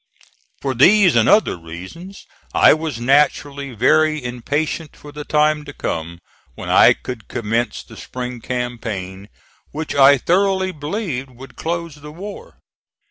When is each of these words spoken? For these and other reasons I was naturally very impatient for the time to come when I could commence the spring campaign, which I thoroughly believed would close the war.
For 0.63 0.73
these 0.73 1.15
and 1.15 1.29
other 1.29 1.55
reasons 1.57 2.25
I 2.55 2.73
was 2.73 2.99
naturally 2.99 3.75
very 3.75 4.23
impatient 4.23 4.95
for 4.95 5.11
the 5.11 5.23
time 5.23 5.63
to 5.65 5.73
come 5.73 6.21
when 6.55 6.69
I 6.69 6.93
could 6.93 7.27
commence 7.27 7.83
the 7.83 7.95
spring 7.95 8.41
campaign, 8.41 9.29
which 9.69 9.93
I 9.93 10.17
thoroughly 10.17 10.71
believed 10.71 11.29
would 11.29 11.55
close 11.55 11.93
the 11.97 12.11
war. 12.11 12.57